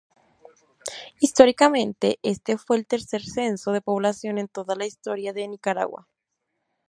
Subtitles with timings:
[1.19, 6.07] Históricamente, este fue el tercer censo de población en toda la Historia de Nicaragua.